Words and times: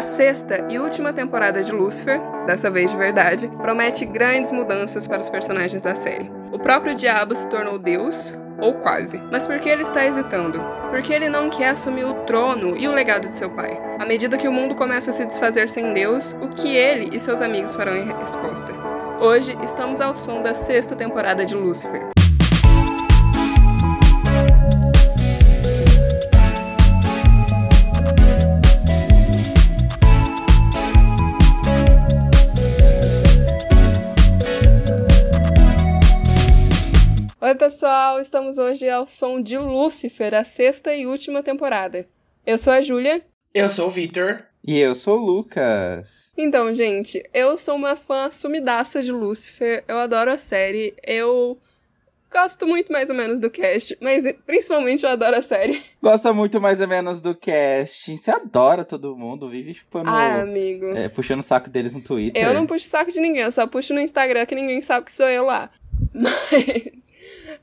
A 0.00 0.02
sexta 0.02 0.66
e 0.70 0.78
última 0.78 1.12
temporada 1.12 1.62
de 1.62 1.72
Lucifer, 1.72 2.18
dessa 2.46 2.70
vez 2.70 2.90
de 2.90 2.96
verdade, 2.96 3.46
promete 3.60 4.06
grandes 4.06 4.50
mudanças 4.50 5.06
para 5.06 5.20
os 5.20 5.28
personagens 5.28 5.82
da 5.82 5.94
série. 5.94 6.32
O 6.50 6.58
próprio 6.58 6.94
diabo 6.94 7.36
se 7.36 7.46
tornou 7.48 7.78
Deus, 7.78 8.32
ou 8.58 8.72
quase. 8.72 9.18
Mas 9.30 9.46
por 9.46 9.58
que 9.58 9.68
ele 9.68 9.82
está 9.82 10.06
hesitando? 10.06 10.58
Porque 10.88 11.12
ele 11.12 11.28
não 11.28 11.50
quer 11.50 11.68
assumir 11.68 12.06
o 12.06 12.14
trono 12.24 12.78
e 12.78 12.88
o 12.88 12.92
legado 12.92 13.28
de 13.28 13.34
seu 13.34 13.50
pai. 13.50 13.78
À 13.98 14.06
medida 14.06 14.38
que 14.38 14.48
o 14.48 14.52
mundo 14.52 14.74
começa 14.74 15.10
a 15.10 15.12
se 15.12 15.26
desfazer 15.26 15.68
sem 15.68 15.92
Deus, 15.92 16.34
o 16.40 16.48
que 16.48 16.74
ele 16.74 17.14
e 17.14 17.20
seus 17.20 17.42
amigos 17.42 17.74
farão 17.74 17.94
em 17.94 18.10
resposta? 18.10 18.72
Hoje 19.20 19.54
estamos 19.62 20.00
ao 20.00 20.16
som 20.16 20.40
da 20.40 20.54
sexta 20.54 20.96
temporada 20.96 21.44
de 21.44 21.54
Lucifer. 21.54 22.08
Pessoal! 37.70 38.20
Estamos 38.20 38.58
hoje 38.58 38.88
ao 38.88 39.06
som 39.06 39.40
de 39.40 39.56
Lúcifer, 39.56 40.34
a 40.34 40.42
sexta 40.42 40.92
e 40.92 41.06
última 41.06 41.40
temporada. 41.40 42.04
Eu 42.44 42.58
sou 42.58 42.72
a 42.72 42.82
Júlia. 42.82 43.24
Eu 43.54 43.68
sou 43.68 43.86
o 43.86 43.90
Victor. 43.90 44.44
E 44.66 44.76
eu 44.76 44.92
sou 44.96 45.20
o 45.20 45.24
Lucas. 45.24 46.32
Então, 46.36 46.74
gente, 46.74 47.22
eu 47.32 47.56
sou 47.56 47.76
uma 47.76 47.94
fã 47.94 48.28
sumidaça 48.28 49.00
de 49.00 49.12
Lúcifer. 49.12 49.84
Eu 49.86 49.98
adoro 49.98 50.32
a 50.32 50.36
série. 50.36 50.96
Eu 51.06 51.58
gosto 52.28 52.66
muito 52.66 52.92
mais 52.92 53.08
ou 53.08 53.14
menos 53.14 53.38
do 53.38 53.48
cast, 53.48 53.96
mas 54.00 54.24
principalmente 54.44 55.04
eu 55.04 55.10
adoro 55.10 55.36
a 55.36 55.42
série. 55.42 55.80
Gosta 56.02 56.32
muito 56.32 56.60
mais 56.60 56.80
ou 56.80 56.88
menos 56.88 57.20
do 57.20 57.36
cast. 57.36 58.18
Você 58.18 58.32
adora 58.32 58.84
todo 58.84 59.16
mundo, 59.16 59.48
vive 59.48 59.74
chupando. 59.74 60.10
Ah, 60.10 60.40
amigo. 60.40 60.86
É, 60.86 61.08
puxando 61.08 61.38
o 61.38 61.44
saco 61.44 61.70
deles 61.70 61.94
no 61.94 62.00
Twitter. 62.00 62.44
Eu 62.44 62.52
não 62.52 62.66
puxo 62.66 62.88
saco 62.88 63.12
de 63.12 63.20
ninguém, 63.20 63.42
eu 63.42 63.52
só 63.52 63.64
puxo 63.64 63.94
no 63.94 64.00
Instagram 64.00 64.44
que 64.44 64.56
ninguém 64.56 64.82
sabe 64.82 65.06
que 65.06 65.12
sou 65.12 65.28
eu 65.28 65.44
lá. 65.44 65.70
Mas. 66.12 67.12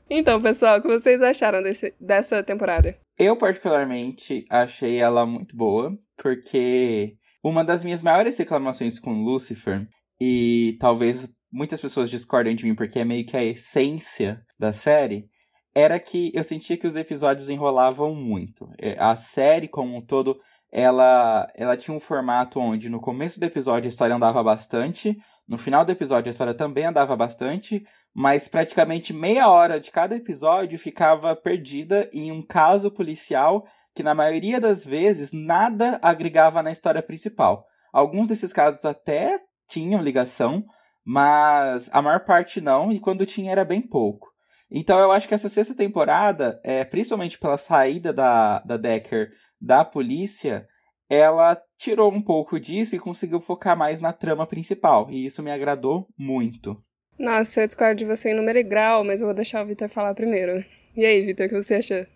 Então, 0.08 0.40
pessoal, 0.40 0.78
o 0.78 0.82
que 0.82 0.88
vocês 0.88 1.22
acharam 1.22 1.62
desse, 1.62 1.94
dessa 2.00 2.42
temporada? 2.42 2.98
Eu, 3.18 3.36
particularmente, 3.36 4.44
achei 4.48 4.98
ela 4.98 5.26
muito 5.26 5.56
boa, 5.56 5.96
porque 6.16 7.16
uma 7.42 7.64
das 7.64 7.84
minhas 7.84 8.02
maiores 8.02 8.36
reclamações 8.38 8.98
com 8.98 9.22
Lucifer, 9.22 9.88
e 10.20 10.76
talvez 10.80 11.28
muitas 11.50 11.80
pessoas 11.80 12.10
discordem 12.10 12.54
de 12.54 12.64
mim 12.64 12.74
porque 12.74 12.98
é 12.98 13.04
meio 13.04 13.24
que 13.24 13.36
a 13.36 13.44
essência 13.44 14.42
da 14.58 14.72
série, 14.72 15.28
era 15.74 15.98
que 16.00 16.32
eu 16.34 16.42
sentia 16.42 16.76
que 16.76 16.86
os 16.86 16.96
episódios 16.96 17.48
enrolavam 17.50 18.14
muito. 18.14 18.68
É, 18.78 18.96
a 18.98 19.14
série, 19.14 19.68
como 19.68 19.96
um 19.96 20.00
todo, 20.00 20.38
ela, 20.70 21.50
ela 21.54 21.76
tinha 21.76 21.96
um 21.96 22.00
formato 22.00 22.60
onde 22.60 22.88
no 22.88 23.00
começo 23.00 23.40
do 23.40 23.44
episódio 23.44 23.86
a 23.86 23.88
história 23.88 24.14
andava 24.14 24.42
bastante, 24.42 25.16
no 25.46 25.56
final 25.56 25.84
do 25.84 25.92
episódio 25.92 26.28
a 26.28 26.30
história 26.30 26.54
também 26.54 26.84
andava 26.84 27.16
bastante, 27.16 27.84
mas 28.14 28.48
praticamente 28.48 29.12
meia 29.12 29.48
hora 29.48 29.80
de 29.80 29.90
cada 29.90 30.14
episódio 30.14 30.78
ficava 30.78 31.34
perdida 31.34 32.08
em 32.12 32.30
um 32.30 32.42
caso 32.42 32.90
policial 32.90 33.66
que 33.94 34.02
na 34.02 34.14
maioria 34.14 34.60
das 34.60 34.84
vezes 34.84 35.32
nada 35.32 35.98
agregava 36.02 36.62
na 36.62 36.70
história 36.70 37.02
principal. 37.02 37.66
Alguns 37.92 38.28
desses 38.28 38.52
casos 38.52 38.84
até 38.84 39.40
tinham 39.66 40.02
ligação, 40.02 40.64
mas 41.04 41.88
a 41.92 42.02
maior 42.02 42.24
parte 42.24 42.60
não, 42.60 42.92
e 42.92 43.00
quando 43.00 43.26
tinha 43.26 43.50
era 43.50 43.64
bem 43.64 43.80
pouco. 43.80 44.28
Então 44.70 44.98
eu 44.98 45.10
acho 45.10 45.26
que 45.26 45.34
essa 45.34 45.48
sexta 45.48 45.74
temporada, 45.74 46.60
é, 46.62 46.84
principalmente 46.84 47.38
pela 47.38 47.56
saída 47.56 48.12
da, 48.12 48.60
da 48.60 48.76
Decker 48.76 49.30
da 49.60 49.84
polícia, 49.84 50.66
ela 51.08 51.60
tirou 51.76 52.12
um 52.12 52.20
pouco 52.20 52.60
disso 52.60 52.94
e 52.94 52.98
conseguiu 52.98 53.40
focar 53.40 53.76
mais 53.76 54.00
na 54.00 54.12
trama 54.12 54.46
principal. 54.46 55.08
E 55.10 55.24
isso 55.24 55.42
me 55.42 55.50
agradou 55.50 56.06
muito. 56.16 56.76
Nossa, 57.18 57.62
eu 57.62 57.66
discordo 57.66 57.96
de 57.96 58.04
você 58.04 58.30
em 58.30 58.36
número 58.36 58.58
e 58.58 58.62
grau, 58.62 59.02
mas 59.02 59.20
eu 59.20 59.26
vou 59.26 59.34
deixar 59.34 59.64
o 59.64 59.66
Vitor 59.66 59.88
falar 59.88 60.14
primeiro. 60.14 60.62
E 60.96 61.04
aí, 61.04 61.24
Vitor, 61.24 61.46
o 61.46 61.48
que 61.48 61.62
você 61.62 61.76
achou? 61.76 62.06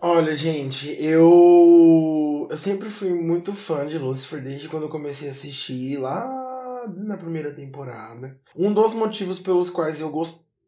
Olha, 0.00 0.36
gente, 0.36 0.94
eu. 1.02 2.46
Eu 2.50 2.58
sempre 2.58 2.90
fui 2.90 3.14
muito 3.14 3.52
fã 3.52 3.86
de 3.86 3.98
Lucifer 3.98 4.40
desde 4.40 4.68
quando 4.68 4.84
eu 4.84 4.90
comecei 4.90 5.28
a 5.28 5.30
assistir 5.30 5.96
lá 5.96 6.84
na 6.98 7.16
primeira 7.16 7.52
temporada. 7.52 8.38
Um 8.54 8.72
dos 8.72 8.94
motivos 8.94 9.40
pelos 9.40 9.70
quais 9.70 10.00
eu 10.00 10.10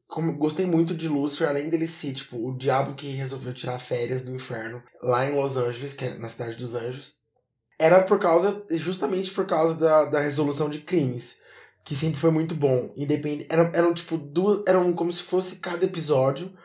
gost... 0.08 0.36
gostei 0.38 0.66
muito 0.66 0.94
de 0.94 1.08
Lucifer, 1.08 1.48
além 1.48 1.68
dele 1.68 1.88
ser, 1.88 2.14
tipo, 2.14 2.36
o 2.36 2.56
diabo 2.56 2.94
que 2.94 3.08
resolveu 3.08 3.52
tirar 3.52 3.78
férias 3.78 4.22
do 4.22 4.34
inferno 4.34 4.82
lá 5.02 5.26
em 5.26 5.34
Los 5.34 5.56
Angeles, 5.56 5.94
que 5.94 6.04
é 6.04 6.14
na 6.14 6.28
cidade 6.28 6.56
dos 6.56 6.74
anjos, 6.74 7.20
era 7.78 8.02
por 8.02 8.18
causa, 8.18 8.66
justamente 8.70 9.30
por 9.30 9.46
causa 9.46 9.78
da, 9.78 10.04
da 10.06 10.20
resolução 10.20 10.70
de 10.70 10.80
crimes, 10.80 11.42
que 11.84 11.94
sempre 11.94 12.18
foi 12.18 12.30
muito 12.30 12.54
bom. 12.54 12.92
Independente, 12.96 13.46
eram, 13.50 13.70
eram 13.74 13.94
tipo 13.94 14.16
duas, 14.16 14.62
eram 14.66 14.92
como 14.92 15.12
se 15.12 15.22
fosse 15.22 15.60
cada 15.60 15.84
episódio 15.84 16.56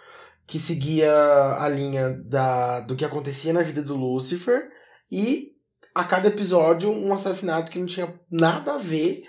que 0.48 0.60
seguia 0.60 1.14
a 1.60 1.70
linha 1.70 2.10
da, 2.26 2.82
do 2.82 2.96
que 2.96 3.06
acontecia 3.06 3.54
na 3.54 3.62
vida 3.62 3.82
do 3.82 3.96
Lucifer 3.96 4.70
e 5.10 5.52
a 5.94 6.04
cada 6.04 6.28
episódio 6.28 6.90
um 6.90 7.14
assassinato 7.14 7.72
que 7.72 7.80
não 7.80 7.86
tinha 7.86 8.14
nada 8.30 8.74
a 8.74 8.78
ver 8.78 9.24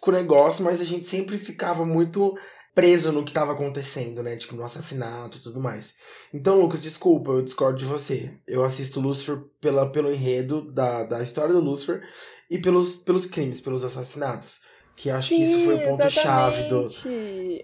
com 0.00 0.10
o 0.10 0.14
negócio, 0.14 0.64
mas 0.64 0.80
a 0.80 0.84
gente 0.84 1.06
sempre 1.06 1.38
ficava 1.38 1.84
muito 1.84 2.36
preso 2.78 3.10
no 3.10 3.24
que 3.24 3.30
estava 3.32 3.50
acontecendo, 3.50 4.22
né? 4.22 4.36
Tipo, 4.36 4.54
no 4.54 4.62
assassinato 4.62 5.38
e 5.38 5.40
tudo 5.40 5.58
mais. 5.58 5.96
Então, 6.32 6.60
Lucas, 6.60 6.80
desculpa, 6.80 7.32
eu 7.32 7.42
discordo 7.42 7.76
de 7.76 7.84
você. 7.84 8.30
Eu 8.46 8.62
assisto 8.62 9.00
Lucifer 9.00 9.40
pela, 9.60 9.90
pelo 9.90 10.12
enredo 10.12 10.70
da, 10.70 11.02
da 11.02 11.20
história 11.20 11.52
do 11.52 11.60
Lucifer 11.60 12.00
e 12.48 12.56
pelos, 12.56 12.98
pelos 12.98 13.26
crimes, 13.26 13.60
pelos 13.60 13.84
assassinatos. 13.84 14.60
Que 14.96 15.10
acho 15.10 15.28
Sim, 15.30 15.38
que 15.38 15.42
isso 15.42 15.64
foi 15.64 15.74
o 15.74 15.88
ponto-chave 15.88 16.68
do. 16.68 16.86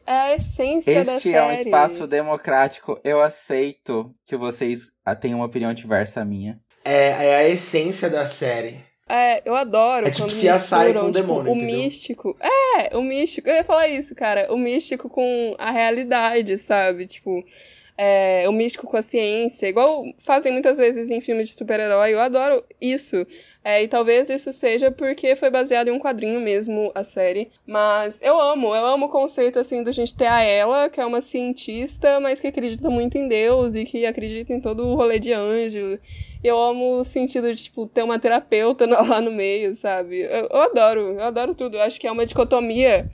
É 0.04 0.18
a 0.18 0.34
essência 0.34 0.90
este 0.90 1.06
da 1.06 1.20
série. 1.20 1.36
é 1.36 1.42
um 1.44 1.52
espaço 1.52 2.06
democrático. 2.08 3.00
Eu 3.04 3.20
aceito 3.20 4.12
que 4.26 4.36
vocês 4.36 4.90
tenham 5.20 5.38
uma 5.38 5.46
opinião 5.46 5.72
diversa 5.72 6.22
à 6.22 6.24
minha. 6.24 6.60
É, 6.84 7.28
é 7.28 7.36
a 7.36 7.48
essência 7.48 8.10
da 8.10 8.26
série. 8.26 8.84
É, 9.08 9.42
eu 9.44 9.54
adoro 9.54 10.06
É 10.06 10.10
quando 10.10 10.30
tipo 10.30 10.30
se 10.30 10.48
assai 10.48 10.86
misturam, 10.86 11.02
com 11.02 11.08
o 11.08 11.12
tipo, 11.12 11.26
demônio, 11.26 11.52
o 11.52 11.56
entendeu? 11.56 11.76
místico. 11.78 12.36
É, 12.40 12.96
o 12.96 13.02
místico. 13.02 13.48
Eu 13.48 13.56
ia 13.56 13.64
falar 13.64 13.88
isso, 13.88 14.14
cara. 14.14 14.52
O 14.52 14.56
místico 14.56 15.08
com 15.08 15.54
a 15.58 15.70
realidade, 15.70 16.56
sabe? 16.58 17.06
Tipo, 17.06 17.44
é, 17.98 18.44
o 18.48 18.52
místico 18.52 18.86
com 18.86 18.96
a 18.96 19.02
ciência. 19.02 19.66
Igual 19.68 20.04
fazem 20.18 20.52
muitas 20.52 20.78
vezes 20.78 21.10
em 21.10 21.20
filmes 21.20 21.48
de 21.48 21.54
super-herói. 21.54 22.14
Eu 22.14 22.20
adoro 22.20 22.64
isso. 22.80 23.26
É, 23.62 23.82
e 23.82 23.88
talvez 23.88 24.28
isso 24.28 24.52
seja 24.52 24.90
porque 24.90 25.34
foi 25.36 25.48
baseado 25.48 25.88
em 25.88 25.90
um 25.90 25.98
quadrinho 25.98 26.38
mesmo, 26.40 26.90
a 26.94 27.02
série. 27.02 27.50
Mas 27.66 28.20
eu 28.22 28.38
amo, 28.38 28.74
eu 28.74 28.84
amo 28.84 29.06
o 29.06 29.08
conceito, 29.08 29.58
assim, 29.58 29.82
da 29.82 29.90
gente 29.90 30.14
ter 30.14 30.26
a 30.26 30.42
ela, 30.42 30.90
que 30.90 31.00
é 31.00 31.06
uma 31.06 31.22
cientista, 31.22 32.20
mas 32.20 32.40
que 32.40 32.46
acredita 32.46 32.90
muito 32.90 33.16
em 33.16 33.26
Deus 33.26 33.74
e 33.74 33.84
que 33.84 34.04
acredita 34.04 34.52
em 34.52 34.60
todo 34.60 34.86
o 34.86 34.94
rolê 34.94 35.18
de 35.18 35.32
anjo. 35.32 35.98
Eu 36.44 36.60
amo 36.60 37.00
o 37.00 37.04
sentido 37.04 37.52
de, 37.52 37.62
tipo, 37.62 37.86
ter 37.86 38.02
uma 38.02 38.18
terapeuta 38.18 38.84
lá 38.86 39.18
no 39.20 39.32
meio, 39.32 39.74
sabe? 39.74 40.20
Eu, 40.20 40.46
eu 40.50 40.62
adoro, 40.62 41.00
eu 41.00 41.24
adoro 41.24 41.54
tudo. 41.54 41.78
Eu 41.78 41.82
acho 41.82 41.98
que 41.98 42.06
é 42.06 42.12
uma 42.12 42.26
dicotomia, 42.26 43.10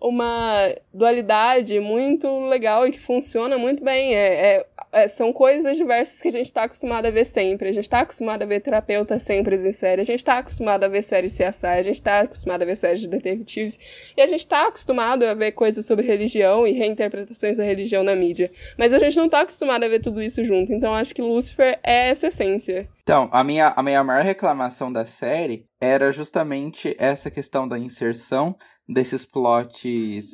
uma 0.00 0.74
dualidade 0.92 1.78
muito 1.80 2.28
legal 2.48 2.86
e 2.86 2.92
que 2.92 3.00
funciona 3.00 3.56
muito 3.56 3.82
bem. 3.82 4.14
É, 4.14 4.18
é, 4.18 4.66
é, 4.92 5.08
são 5.08 5.32
coisas 5.32 5.76
diversas 5.76 6.20
que 6.20 6.28
a 6.28 6.32
gente 6.32 6.46
está 6.46 6.64
acostumado 6.64 7.06
a 7.06 7.10
ver 7.10 7.24
sempre. 7.24 7.68
A 7.68 7.72
gente 7.72 7.84
está 7.84 8.00
acostumado 8.00 8.42
a 8.42 8.46
ver 8.46 8.60
terapeuta 8.60 9.18
sempre 9.18 9.56
em 9.56 9.72
série. 9.72 10.02
A 10.02 10.04
gente 10.04 10.20
está 10.20 10.38
acostumado 10.38 10.84
a 10.84 10.88
ver 10.88 11.02
séries 11.02 11.32
CSI. 11.32 11.66
A 11.66 11.82
gente 11.82 11.96
está 11.96 12.20
acostumado 12.20 12.62
a 12.62 12.64
ver 12.64 12.76
séries 12.76 13.00
de 13.00 13.08
detetives. 13.08 13.78
E 14.16 14.22
a 14.22 14.26
gente 14.26 14.40
está 14.40 14.68
acostumado 14.68 15.24
a 15.24 15.34
ver 15.34 15.52
coisas 15.52 15.84
sobre 15.86 16.06
religião 16.06 16.66
e 16.66 16.72
reinterpretações 16.72 17.56
da 17.56 17.64
religião 17.64 18.02
na 18.02 18.14
mídia. 18.14 18.50
Mas 18.78 18.92
a 18.92 18.98
gente 18.98 19.16
não 19.16 19.26
está 19.26 19.40
acostumado 19.40 19.84
a 19.84 19.88
ver 19.88 20.00
tudo 20.00 20.22
isso 20.22 20.44
junto. 20.44 20.72
Então 20.72 20.94
acho 20.94 21.14
que 21.14 21.22
Lucifer 21.22 21.78
é 21.82 22.10
essa 22.10 22.28
essência. 22.28 22.88
Então, 23.02 23.28
a 23.30 23.44
minha, 23.44 23.72
a 23.76 23.82
minha 23.84 24.02
maior 24.02 24.24
reclamação 24.24 24.92
da 24.92 25.06
série 25.06 25.64
era 25.86 26.12
justamente 26.12 26.94
essa 26.98 27.30
questão 27.30 27.66
da 27.66 27.78
inserção 27.78 28.56
desses 28.88 29.24
plots 29.24 29.84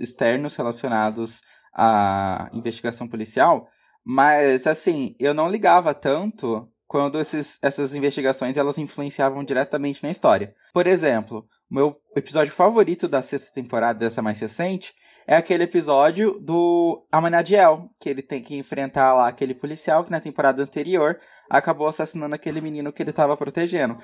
externos 0.00 0.56
relacionados 0.56 1.40
à 1.74 2.50
investigação 2.52 3.06
policial. 3.06 3.68
Mas, 4.04 4.66
assim, 4.66 5.14
eu 5.18 5.32
não 5.32 5.50
ligava 5.50 5.94
tanto 5.94 6.68
quando 6.86 7.18
esses, 7.18 7.58
essas 7.62 7.94
investigações 7.94 8.56
elas 8.56 8.76
influenciavam 8.76 9.42
diretamente 9.42 10.02
na 10.02 10.10
história. 10.10 10.54
Por 10.74 10.86
exemplo, 10.86 11.46
meu 11.72 11.96
episódio 12.14 12.52
favorito 12.52 13.08
da 13.08 13.22
sexta 13.22 13.50
temporada, 13.50 13.98
dessa 13.98 14.20
mais 14.20 14.38
recente, 14.38 14.92
é 15.26 15.34
aquele 15.34 15.64
episódio 15.64 16.38
do 16.38 17.02
Amanadiel, 17.10 17.88
que 17.98 18.10
ele 18.10 18.20
tem 18.20 18.42
que 18.42 18.54
enfrentar 18.54 19.14
lá 19.14 19.26
aquele 19.26 19.54
policial 19.54 20.04
que 20.04 20.10
na 20.10 20.20
temporada 20.20 20.62
anterior 20.62 21.18
acabou 21.48 21.86
assassinando 21.86 22.34
aquele 22.34 22.60
menino 22.60 22.92
que 22.92 23.02
ele 23.02 23.08
estava 23.08 23.34
protegendo. 23.38 23.96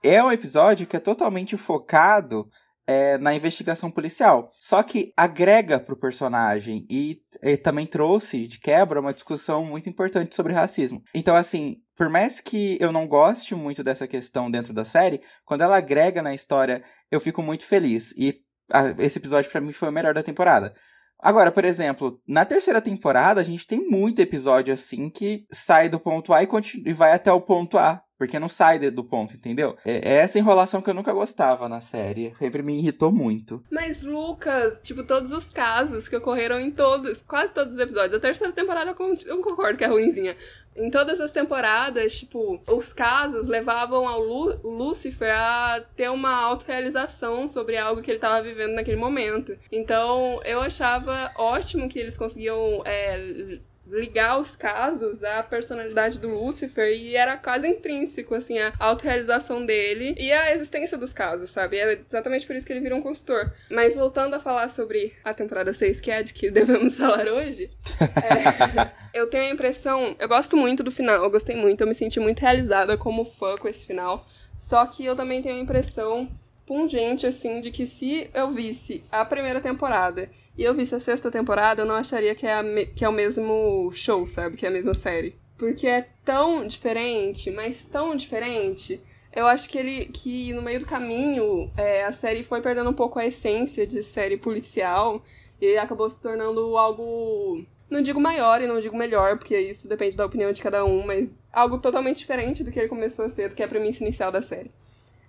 É 0.00 0.22
um 0.22 0.30
episódio 0.30 0.86
que 0.86 0.96
é 0.96 1.00
totalmente 1.00 1.56
focado 1.56 2.48
é, 2.88 3.18
na 3.18 3.34
investigação 3.34 3.90
policial. 3.90 4.50
Só 4.58 4.82
que 4.82 5.12
agrega 5.14 5.78
pro 5.78 5.94
personagem 5.94 6.86
e, 6.88 7.20
e 7.42 7.58
também 7.58 7.86
trouxe 7.86 8.48
de 8.48 8.58
quebra 8.58 8.98
uma 8.98 9.12
discussão 9.12 9.62
muito 9.62 9.90
importante 9.90 10.34
sobre 10.34 10.54
racismo. 10.54 11.02
Então, 11.14 11.36
assim, 11.36 11.76
por 11.94 12.08
mais 12.08 12.40
que 12.40 12.78
eu 12.80 12.90
não 12.90 13.06
goste 13.06 13.54
muito 13.54 13.84
dessa 13.84 14.08
questão 14.08 14.50
dentro 14.50 14.72
da 14.72 14.86
série, 14.86 15.20
quando 15.44 15.60
ela 15.60 15.76
agrega 15.76 16.22
na 16.22 16.34
história, 16.34 16.82
eu 17.10 17.20
fico 17.20 17.42
muito 17.42 17.66
feliz. 17.66 18.14
E 18.16 18.40
a, 18.72 18.94
esse 19.04 19.18
episódio 19.18 19.50
para 19.50 19.60
mim 19.60 19.72
foi 19.74 19.90
o 19.90 19.92
melhor 19.92 20.14
da 20.14 20.22
temporada. 20.22 20.72
Agora, 21.20 21.52
por 21.52 21.66
exemplo, 21.66 22.18
na 22.26 22.46
terceira 22.46 22.80
temporada 22.80 23.40
a 23.40 23.44
gente 23.44 23.66
tem 23.66 23.86
muito 23.86 24.22
episódio 24.22 24.72
assim 24.72 25.10
que 25.10 25.44
sai 25.52 25.90
do 25.90 26.00
ponto 26.00 26.32
A 26.32 26.42
e, 26.42 26.48
e 26.86 26.92
vai 26.94 27.12
até 27.12 27.30
o 27.30 27.40
ponto 27.40 27.76
A. 27.76 28.00
Porque 28.18 28.38
não 28.38 28.48
sai 28.48 28.78
do 28.90 29.04
ponto, 29.04 29.36
entendeu? 29.36 29.76
É, 29.84 29.96
é 29.96 30.14
essa 30.16 30.38
enrolação 30.38 30.82
que 30.82 30.90
eu 30.90 30.94
nunca 30.94 31.12
gostava 31.12 31.68
na 31.68 31.78
série. 31.78 32.34
Sempre 32.36 32.62
me 32.62 32.76
irritou 32.76 33.12
muito. 33.12 33.62
Mas, 33.70 34.02
Lucas, 34.02 34.80
tipo, 34.82 35.04
todos 35.04 35.30
os 35.30 35.48
casos 35.48 36.08
que 36.08 36.16
ocorreram 36.16 36.58
em 36.58 36.70
todos, 36.70 37.22
quase 37.22 37.54
todos 37.54 37.74
os 37.74 37.80
episódios. 37.80 38.14
A 38.14 38.20
terceira 38.20 38.52
temporada 38.52 38.94
eu 39.24 39.42
concordo 39.42 39.78
que 39.78 39.84
é 39.84 39.86
ruimzinha. 39.86 40.36
Em 40.74 40.90
todas 40.90 41.20
as 41.20 41.32
temporadas, 41.32 42.18
tipo, 42.18 42.60
os 42.66 42.92
casos 42.92 43.48
levavam 43.48 44.06
ao 44.06 44.20
Lu 44.20 44.60
Lucifer 44.62 45.34
a 45.36 45.80
ter 45.96 46.08
uma 46.08 46.34
autorrealização 46.42 47.46
sobre 47.48 47.76
algo 47.76 48.02
que 48.02 48.10
ele 48.10 48.18
estava 48.18 48.42
vivendo 48.42 48.74
naquele 48.74 48.96
momento. 48.96 49.56
Então, 49.70 50.40
eu 50.44 50.60
achava 50.60 51.32
ótimo 51.36 51.88
que 51.88 51.98
eles 51.98 52.16
conseguiam 52.16 52.82
é, 52.84 53.58
ligar 53.90 54.38
os 54.38 54.54
casos 54.54 55.24
à 55.24 55.42
personalidade 55.42 56.18
do 56.18 56.28
Lúcifer 56.28 56.92
e 56.92 57.16
era 57.16 57.36
quase 57.36 57.66
intrínseco, 57.66 58.34
assim, 58.34 58.58
a 58.58 58.72
autorrealização 58.78 59.64
dele 59.64 60.14
e 60.18 60.30
a 60.32 60.52
existência 60.52 60.98
dos 60.98 61.12
casos, 61.12 61.50
sabe? 61.50 61.78
É 61.78 62.00
exatamente 62.06 62.46
por 62.46 62.54
isso 62.54 62.66
que 62.66 62.72
ele 62.72 62.80
vira 62.80 62.94
um 62.94 63.02
consultor. 63.02 63.52
Mas 63.70 63.96
voltando 63.96 64.34
a 64.34 64.38
falar 64.38 64.68
sobre 64.68 65.14
a 65.24 65.32
temporada 65.32 65.72
6, 65.72 66.00
que 66.00 66.10
é 66.10 66.22
de 66.22 66.32
que 66.32 66.50
devemos 66.52 66.96
falar 66.96 67.26
hoje, 67.28 67.70
é, 68.00 68.90
eu 69.14 69.26
tenho 69.28 69.44
a 69.44 69.50
impressão, 69.50 70.14
eu 70.18 70.28
gosto 70.28 70.56
muito 70.56 70.82
do 70.82 70.90
final, 70.90 71.24
eu 71.24 71.30
gostei 71.30 71.56
muito, 71.56 71.80
eu 71.80 71.86
me 71.86 71.94
senti 71.94 72.20
muito 72.20 72.40
realizada 72.40 72.96
como 72.96 73.24
fã 73.24 73.56
com 73.56 73.68
esse 73.68 73.86
final, 73.86 74.26
só 74.56 74.84
que 74.86 75.04
eu 75.04 75.16
também 75.16 75.42
tenho 75.42 75.56
a 75.56 75.60
impressão 75.60 76.28
pungente, 76.66 77.26
assim, 77.26 77.60
de 77.60 77.70
que 77.70 77.86
se 77.86 78.28
eu 78.34 78.50
visse 78.50 79.02
a 79.10 79.24
primeira 79.24 79.60
temporada 79.60 80.28
e 80.58 80.64
eu 80.64 80.74
visse 80.74 80.92
a 80.92 80.98
sexta 80.98 81.30
temporada, 81.30 81.82
eu 81.82 81.86
não 81.86 81.94
acharia 81.94 82.34
que 82.34 82.44
é, 82.44 82.52
a 82.52 82.64
que 82.96 83.04
é 83.04 83.08
o 83.08 83.12
mesmo 83.12 83.92
show, 83.92 84.26
sabe? 84.26 84.56
Que 84.56 84.66
é 84.66 84.68
a 84.68 84.72
mesma 84.72 84.92
série. 84.92 85.36
Porque 85.56 85.86
é 85.86 86.08
tão 86.24 86.66
diferente, 86.66 87.48
mas 87.48 87.84
tão 87.84 88.16
diferente. 88.16 89.00
Eu 89.32 89.46
acho 89.46 89.70
que 89.70 89.78
ele 89.78 90.06
que 90.06 90.52
no 90.52 90.60
meio 90.60 90.80
do 90.80 90.86
caminho 90.86 91.70
é, 91.76 92.04
a 92.04 92.10
série 92.10 92.42
foi 92.42 92.60
perdendo 92.60 92.90
um 92.90 92.94
pouco 92.94 93.20
a 93.20 93.26
essência 93.26 93.86
de 93.86 94.02
série 94.02 94.36
policial 94.36 95.22
e 95.60 95.76
acabou 95.76 96.10
se 96.10 96.20
tornando 96.20 96.76
algo. 96.76 97.64
Não 97.88 98.02
digo 98.02 98.20
maior 98.20 98.60
e 98.60 98.66
não 98.66 98.80
digo 98.80 98.96
melhor, 98.96 99.38
porque 99.38 99.56
isso 99.56 99.86
depende 99.86 100.16
da 100.16 100.26
opinião 100.26 100.50
de 100.50 100.60
cada 100.60 100.84
um, 100.84 101.06
mas 101.06 101.36
algo 101.52 101.78
totalmente 101.78 102.18
diferente 102.18 102.64
do 102.64 102.72
que 102.72 102.80
ele 102.80 102.88
começou 102.88 103.24
a 103.24 103.28
ser, 103.28 103.48
do 103.48 103.54
que 103.54 103.62
é 103.62 103.64
a 103.64 103.68
premissa 103.68 104.02
inicial 104.02 104.32
da 104.32 104.42
série. 104.42 104.72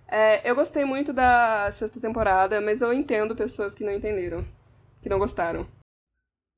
É, 0.07 0.49
eu 0.49 0.55
gostei 0.55 0.83
muito 0.85 1.13
da 1.13 1.71
sexta 1.71 1.99
temporada, 1.99 2.59
mas 2.59 2.81
eu 2.81 2.91
entendo 2.91 3.35
pessoas 3.35 3.75
que 3.75 3.83
não 3.83 3.93
entenderam 3.93 4.43
que 5.01 5.09
não 5.09 5.19
gostaram. 5.19 5.67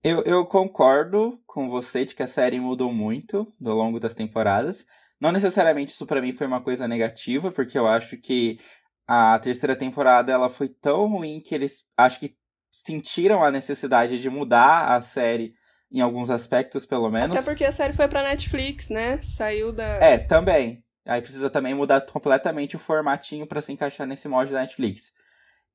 Eu, 0.03 0.23
eu 0.23 0.45
concordo 0.45 1.39
com 1.45 1.69
você 1.69 2.05
de 2.05 2.15
que 2.15 2.23
a 2.23 2.27
série 2.27 2.59
mudou 2.59 2.91
muito 2.91 3.53
ao 3.63 3.75
longo 3.75 3.99
das 3.99 4.15
temporadas. 4.15 4.85
Não 5.19 5.31
necessariamente 5.31 5.91
isso 5.91 6.07
para 6.07 6.21
mim 6.21 6.33
foi 6.33 6.47
uma 6.47 6.61
coisa 6.61 6.88
negativa, 6.88 7.51
porque 7.51 7.77
eu 7.77 7.88
acho 7.88 8.17
que 8.17 8.59
a 9.07 9.38
terceira 9.39 9.75
temporada 9.75 10.31
ela 10.31 10.49
foi 10.49 10.69
tão 10.69 11.07
ruim 11.07 11.39
que 11.39 11.53
eles 11.53 11.85
acho 11.95 12.19
que 12.19 12.35
sentiram 12.71 13.43
a 13.43 13.51
necessidade 13.51 14.19
de 14.19 14.29
mudar 14.29 14.95
a 14.95 15.01
série 15.01 15.53
em 15.91 15.99
alguns 15.99 16.29
aspectos, 16.29 16.85
pelo 16.85 17.09
menos. 17.09 17.35
Até 17.35 17.45
porque 17.45 17.65
a 17.65 17.71
série 17.71 17.94
foi 17.94 18.07
pra 18.07 18.23
Netflix, 18.23 18.89
né? 18.89 19.21
Saiu 19.21 19.71
da. 19.71 19.83
É, 19.83 20.17
também. 20.17 20.83
Aí 21.05 21.21
precisa 21.21 21.49
também 21.49 21.73
mudar 21.73 22.01
completamente 22.01 22.75
o 22.75 22.79
formatinho 22.79 23.45
para 23.45 23.61
se 23.61 23.73
encaixar 23.73 24.07
nesse 24.07 24.27
molde 24.27 24.51
da 24.51 24.61
Netflix. 24.61 25.11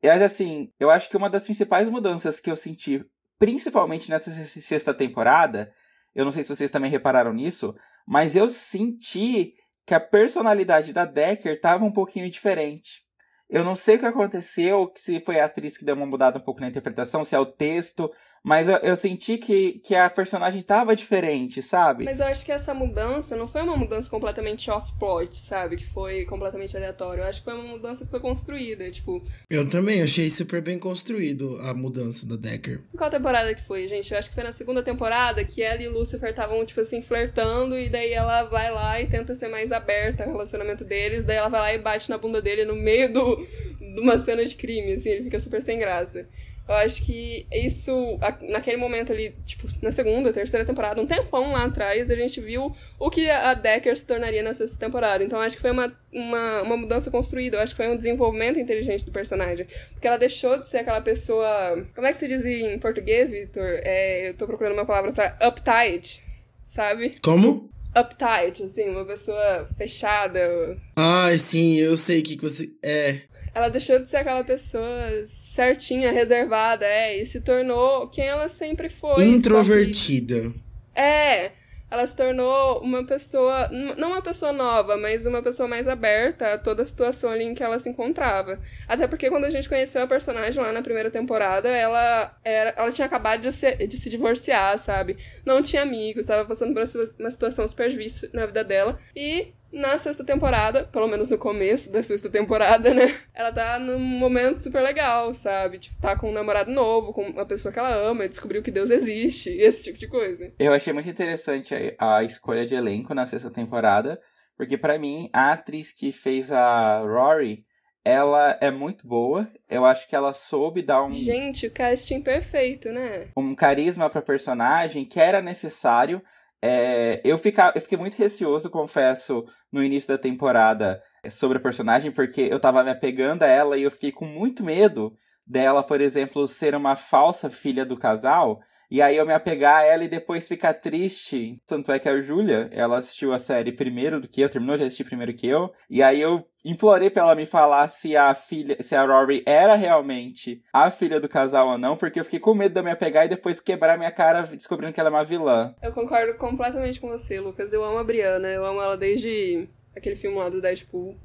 Mas 0.03 0.23
assim, 0.23 0.73
eu 0.79 0.91
acho 0.91 1.09
que 1.09 1.17
uma 1.17 1.31
das 1.31 1.45
principais 1.45 1.89
mudanças 1.89 2.41
que 2.41 2.51
eu 2.51 2.57
senti, 2.57 3.05
principalmente 3.39 4.11
nessa 4.11 4.31
sexta 4.33 4.95
temporada, 4.95 5.73
eu 6.15 6.25
não 6.25 6.33
sei 6.33 6.43
se 6.43 6.55
vocês 6.55 6.71
também 6.71 6.91
repararam 6.91 7.33
nisso, 7.33 7.75
mas 8.07 8.35
eu 8.37 8.49
senti 8.49 9.55
que 9.87 9.95
a 9.95 10.01
personalidade 10.01 10.93
da 10.93 11.05
Decker 11.05 11.55
estava 11.55 11.85
um 11.85 11.93
pouquinho 11.93 12.31
diferente. 12.31 13.07
Eu 13.49 13.63
não 13.63 13.77
sei 13.77 13.95
o 13.95 13.99
que 14.01 14.07
aconteceu, 14.07 14.93
se 14.97 15.21
foi 15.21 15.39
a 15.39 15.45
atriz 15.45 15.79
que 15.79 15.85
deu 15.85 15.95
uma 15.95 16.07
mudada 16.07 16.39
um 16.39 16.43
pouco 16.43 16.61
na 16.61 16.69
interpretação, 16.69 17.23
se 17.23 17.37
é 17.37 17.39
o 17.39 17.47
texto, 17.47 18.11
mas 18.47 18.69
eu, 18.69 18.77
eu, 18.77 18.95
senti 18.95 19.37
que, 19.39 19.81
que 19.83 19.93
a 19.93 20.09
personagem 20.09 20.63
tava 20.63 20.95
diferente, 20.95 21.61
sabe? 21.61 22.05
Mas 22.05 22.21
eu 22.21 22.27
acho 22.27 22.45
que 22.45 22.53
essa 22.53 22.73
mudança 22.73 23.35
não 23.35 23.49
foi 23.49 23.61
uma 23.61 23.77
mudança 23.77 24.09
completamente 24.09 24.71
off-plot, 24.71 25.37
sabe? 25.37 25.77
Que 25.77 25.85
foi 25.85 26.25
completamente 26.27 26.77
aleatório. 26.77 27.25
Eu 27.25 27.27
acho 27.27 27.41
que 27.41 27.45
foi 27.45 27.55
uma 27.55 27.65
mudança 27.65 28.05
que 28.05 28.11
foi 28.13 28.21
construída, 28.21 28.89
tipo... 28.89 29.21
Eu 29.51 29.69
também 29.69 30.01
achei 30.01 30.31
super 30.31 30.63
bem 30.63 30.79
construído 30.79 31.59
a 31.61 31.75
mudança 31.75 32.25
da 32.25 32.37
Decker. 32.37 32.83
Qual 32.97 33.11
temporada 33.11 33.53
que 33.53 33.63
foi, 33.65 33.89
gente? 33.89 34.13
Eu 34.13 34.19
acho 34.21 34.29
que 34.29 34.37
foi 34.37 34.45
na 34.45 34.53
segunda 34.53 34.81
temporada 34.81 35.45
que 35.45 35.61
ela 35.61 35.83
e 35.83 35.89
Lucifer 35.89 36.31
estavam, 36.31 36.65
tipo 36.65 36.81
assim, 36.81 37.03
flertando 37.03 37.77
e 37.77 37.89
daí 37.89 38.13
ela 38.13 38.45
vai 38.45 38.71
lá 38.71 39.01
e 39.01 39.09
tenta 39.09 39.35
ser 39.35 39.49
mais 39.49 39.73
aberta 39.73 40.23
ao 40.23 40.31
relacionamento 40.31 40.85
deles, 40.85 41.25
daí 41.25 41.39
ela 41.39 41.49
vai 41.49 41.61
lá 41.61 41.75
e 41.75 41.79
bate 41.79 42.09
na 42.09 42.17
bunda 42.17 42.41
dele 42.41 42.65
no 42.65 42.77
meio 42.77 43.13
do, 43.13 43.45
de 43.81 44.01
uma 44.01 44.17
cena 44.19 44.45
de 44.45 44.55
crime, 44.55 44.93
assim, 44.93 45.09
ele 45.09 45.25
fica 45.25 45.41
super 45.41 45.61
sem 45.61 45.81
graça. 45.81 46.29
Eu 46.69 46.75
acho 46.75 47.03
que 47.03 47.47
isso, 47.53 48.19
naquele 48.43 48.77
momento 48.77 49.13
ali, 49.13 49.35
tipo, 49.45 49.69
na 49.81 49.93
segunda, 49.93 50.33
terceira 50.33 50.65
temporada, 50.65 51.01
um 51.01 51.07
tempão 51.07 51.53
lá 51.53 51.65
atrás, 51.65 52.11
a 52.11 52.17
gente 52.17 52.41
viu 52.41 52.75
o 52.99 53.09
que 53.09 53.31
a 53.31 53.55
Decker 53.55 53.97
se 53.97 54.05
tornaria 54.05 54.43
na 54.43 54.53
sexta 54.53 54.77
temporada. 54.77 55.23
Então, 55.23 55.41
acho 55.41 55.55
que 55.55 55.63
foi 55.63 55.71
uma, 55.71 55.97
uma, 56.13 56.63
uma 56.63 56.77
mudança 56.77 57.09
construída. 57.09 57.57
Eu 57.57 57.63
acho 57.63 57.73
que 57.73 57.83
foi 57.83 57.89
um 57.89 57.97
desenvolvimento 57.97 58.59
inteligente 58.59 59.05
do 59.05 59.13
personagem. 59.13 59.67
Porque 59.93 60.09
ela 60.09 60.17
deixou 60.17 60.59
de 60.59 60.69
ser 60.69 60.79
aquela 60.79 61.01
pessoa. 61.01 61.87
Como 61.95 62.07
é 62.07 62.11
que 62.11 62.19
se 62.19 62.27
diz 62.27 62.45
em 62.45 62.79
português, 62.81 63.31
Victor? 63.31 63.81
É, 63.85 64.31
eu 64.31 64.35
tô 64.35 64.45
procurando 64.47 64.75
uma 64.75 64.87
palavra 64.87 65.13
pra 65.13 65.39
uptight, 65.47 66.21
sabe? 66.65 67.13
Como? 67.23 67.71
Uptight, 67.97 68.65
assim, 68.65 68.89
uma 68.89 69.05
pessoa 69.05 69.69
fechada. 69.79 70.77
Ah, 70.97 71.31
sim, 71.39 71.77
eu 71.77 71.97
sei 71.97 72.23
que 72.23 72.37
você. 72.37 72.69
É. 72.83 73.21
Ela 73.57 73.71
deixou 73.71 73.99
de 73.99 74.11
ser 74.11 74.19
aquela 74.19 74.45
pessoa 74.45 74.85
certinha, 75.27 76.13
reservada, 76.13 76.85
é, 76.85 77.17
e 77.17 77.25
se 77.25 77.41
tornou 77.41 78.07
quem 78.09 78.27
ela 78.27 78.49
sempre 78.49 78.91
foi. 78.91 79.25
Introvertida. 79.25 80.53
É 80.95 81.53
ela 81.91 82.07
se 82.07 82.17
tornou 82.17 82.81
uma 82.81 83.05
pessoa, 83.07 83.69
não 83.97 84.09
uma 84.09 84.23
pessoa 84.23 84.53
nova, 84.53 84.97
mas 84.97 85.25
uma 85.25 85.41
pessoa 85.41 85.69
mais 85.69 85.87
aberta 85.87 86.55
a 86.55 86.59
toda 86.59 86.83
a 86.83 86.87
situação 86.87 87.31
ali 87.31 87.45
em 87.45 87.55
que 87.55 87.63
ela 87.63 87.79
se 87.79 87.89
encontrava. 87.89 88.59
Até 88.89 89.07
porque 89.07 89.31
quando 89.31 89.45
a 89.45 89.51
gente 89.51 89.69
conheceu 89.69 90.03
a 90.03 90.07
personagem 90.07 90.61
lá 90.61 90.73
na 90.73 90.83
primeira 90.83 91.11
temporada, 91.11 91.69
ela 91.69 92.37
era, 92.43 92.75
ela 92.77 92.91
tinha 92.91 93.07
acabado 93.07 93.41
de 93.41 93.53
se, 93.53 93.87
de 93.87 93.97
se 93.97 94.11
divorciar, 94.11 94.79
sabe? 94.79 95.17
Não 95.45 95.63
tinha 95.63 95.83
amigos, 95.83 96.23
estava 96.23 96.45
passando 96.45 96.75
por 96.75 96.83
uma 97.21 97.31
situação 97.31 97.67
super 97.69 97.89
difícil 97.89 98.29
na 98.33 98.47
vida 98.47 98.65
dela. 98.65 98.99
E 99.15 99.55
na 99.73 99.99
sexta 99.99 100.25
temporada, 100.25 100.85
pelo 100.85 101.09
menos 101.09 101.31
no 101.31 101.39
começo 101.39 101.91
da 101.91 102.03
sexta 102.03 102.31
temporada, 102.31 102.95
né? 102.95 103.15
Ela 103.35 103.53
tá 103.53 103.79
num 103.79 103.99
momento 103.99 104.59
super 104.59 104.83
legal, 104.83 105.35
sabe? 105.35 105.79
Tipo, 105.79 106.01
tá 106.01 106.17
com 106.17 106.31
um 106.31 106.33
namorado 106.33 106.71
novo, 106.71 107.13
com 107.13 107.23
uma 107.23 107.47
pessoa 107.47 107.73
que 107.73 107.79
ela 107.79 107.95
ama, 107.95 108.29
descobriu 108.29 108.63
que 108.63 108.71
Deus 108.71 108.91
existe, 108.91 109.51
e 109.55 109.61
esse 109.61 109.85
tipo 109.85 109.99
de 109.99 110.09
coisa. 110.09 110.53
Eu 110.59 110.73
achei 110.73 110.93
muito 110.93 111.09
interessante 111.09 111.75
a, 111.99 112.17
a 112.17 112.25
escolha 112.25 112.65
de 112.65 112.75
elenco 112.75 113.15
na 113.15 113.27
sexta 113.27 113.51
temporada, 113.51 114.21
porque 114.57 114.79
para 114.79 114.99
mim, 114.99 115.29
a 115.33 115.53
atriz 115.53 115.93
que 115.93 116.11
fez 116.13 116.51
a 116.51 117.01
Rory, 117.01 117.65
ela 118.07 118.57
é 118.61 118.71
muito 118.71 119.07
boa. 119.07 119.51
Eu 119.69 119.85
acho 119.85 120.09
que 120.09 120.15
ela 120.15 120.33
soube 120.33 120.81
dar 120.81 121.03
um. 121.03 121.11
Gente, 121.11 121.67
o 121.67 121.71
casting 121.73 122.23
perfeito, 122.23 122.93
né? 122.93 123.27
Um 123.37 123.53
carisma 123.53 124.09
pra 124.09 124.23
personagem 124.23 125.05
que 125.05 125.19
era 125.19 125.43
necessário. 125.43 126.23
É, 126.63 127.21
eu, 127.25 127.37
fica, 127.39 127.73
eu 127.75 127.81
fiquei 127.81 127.99
muito 127.99 128.17
receoso, 128.17 128.71
confesso, 128.71 129.45
no 129.71 129.83
início 129.83 130.09
da 130.09 130.19
temporada 130.19 131.03
sobre 131.31 131.59
a 131.59 131.61
personagem, 131.61 132.11
porque 132.11 132.43
eu 132.43 132.59
tava 132.59 132.83
me 132.83 132.91
apegando 132.91 133.43
a 133.43 133.47
ela 133.47 133.77
e 133.77 133.83
eu 133.83 133.91
fiquei 133.91 134.11
com 134.11 134.25
muito 134.25 134.65
medo 134.65 135.17
dela, 135.47 135.83
por 135.83 136.01
exemplo, 136.01 136.49
ser 136.49 136.75
uma 136.75 136.97
falsa 136.97 137.49
filha 137.51 137.85
do 137.85 137.97
casal. 137.97 138.61
E 138.91 139.03
aí 139.03 139.17
eu 139.17 139.27
me 139.27 139.33
apegar 139.33 139.81
a 139.81 139.85
ela 139.85 140.05
e 140.05 140.09
depois 140.09 140.47
ficar 140.47 140.75
triste. 140.75 141.61
Tanto 141.67 141.91
é 141.91 141.99
que 141.99 142.09
a 142.09 142.21
Júlia, 142.21 142.69
ela 142.73 142.99
assistiu 142.99 143.33
a 143.33 143.39
série 143.39 143.73
primeiro 143.73 144.21
do 144.21 144.29
que 144.29 144.41
eu, 144.41 144.49
terminou 144.49 144.77
de 144.77 144.85
assistir 144.85 145.05
primeiro 145.05 145.35
que 145.35 145.47
eu. 145.47 145.73
E 145.91 146.03
aí 146.03 146.21
eu 146.21 146.45
implorei 146.65 147.11
pra 147.11 147.23
ela 147.23 147.35
me 147.35 147.47
falar 147.47 147.89
se 147.89 148.17
a 148.17 148.35
filha, 148.35 148.77
se 148.81 148.95
a 148.95 149.05
Rory 149.05 149.43
era 149.47 149.75
realmente 149.75 150.63
a 150.73 150.91
filha 150.91 151.21
do 151.21 151.29
casal 151.29 151.69
ou 151.69 151.79
não, 151.79 151.97
porque 151.97 152.19
eu 152.19 152.25
fiquei 152.25 152.41
com 152.41 152.55
medo 152.55 152.73
de 152.73 152.81
eu 152.81 152.85
me 152.85 152.91
apegar 152.91 153.25
e 153.25 153.29
depois 153.29 153.61
quebrar 153.61 153.97
minha 153.97 154.11
cara 154.11 154.43
descobrindo 154.43 154.93
que 154.93 155.01
ela 155.01 155.09
é 155.09 155.13
uma 155.13 155.25
vilã. 155.25 155.75
Eu 155.83 155.93
concordo 155.93 156.35
completamente 156.35 157.01
com 157.01 157.09
você, 157.09 157.41
Lucas. 157.41 157.73
Eu 157.73 157.85
amo 157.85 157.99
a 157.99 158.05
Briana, 158.05 158.49
eu 158.49 158.65
amo 158.65 158.81
ela 158.81 158.97
desde 158.97 159.69
aquele 159.97 160.17
filme 160.17 160.37
lá 160.37 160.49
do 160.49 160.61
Deadpool. 160.61 161.17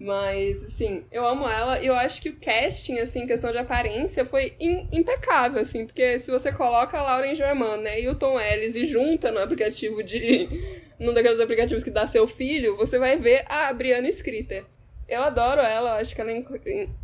Mas, 0.00 0.64
assim, 0.64 1.04
eu 1.12 1.26
amo 1.26 1.46
ela 1.46 1.78
e 1.78 1.86
eu 1.86 1.94
acho 1.94 2.22
que 2.22 2.30
o 2.30 2.36
casting, 2.36 3.00
assim, 3.00 3.26
questão 3.26 3.52
de 3.52 3.58
aparência, 3.58 4.24
foi 4.24 4.54
impecável, 4.58 5.60
assim, 5.60 5.84
porque 5.84 6.18
se 6.18 6.30
você 6.30 6.50
coloca 6.50 6.98
a 6.98 7.02
Lauren 7.02 7.34
German, 7.34 7.76
né, 7.76 8.00
e 8.00 8.08
o 8.08 8.14
Tom 8.14 8.40
Ellis 8.40 8.74
e 8.74 8.86
junta 8.86 9.30
no 9.30 9.38
aplicativo 9.38 10.02
de. 10.02 10.48
num 10.98 11.12
daqueles 11.12 11.38
aplicativos 11.38 11.82
que 11.84 11.90
dá 11.90 12.06
seu 12.06 12.26
filho, 12.26 12.76
você 12.76 12.98
vai 12.98 13.16
ver 13.16 13.44
a 13.46 13.70
Brianna 13.74 14.08
Scritter. 14.08 14.64
Eu 15.10 15.24
adoro 15.24 15.60
ela, 15.60 15.96
acho 15.96 16.14
que 16.14 16.20
ela 16.20 16.30